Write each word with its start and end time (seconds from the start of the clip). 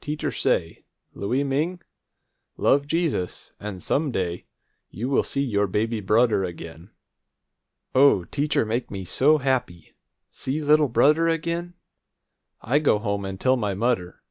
Teacher 0.00 0.30
say, 0.30 0.84
'Louie 1.12 1.42
Ming, 1.42 1.82
love 2.56 2.86
Jesus, 2.86 3.52
an' 3.58 3.80
some 3.80 4.12
day 4.12 4.46
you 4.90 5.20
see 5.24 5.42
your 5.42 5.66
baby 5.66 6.00
brudder 6.00 6.44
again.' 6.44 6.92
O, 7.92 8.22
teacher 8.22 8.64
make 8.64 8.92
me 8.92 9.04
so 9.04 9.38
happy! 9.38 9.96
See 10.30 10.62
little 10.62 10.88
brudder 10.88 11.26
again! 11.26 11.74
I 12.60 12.78
go 12.78 13.00
home 13.00 13.24
and 13.24 13.40
tell 13.40 13.56
my 13.56 13.74
mudder. 13.74 14.22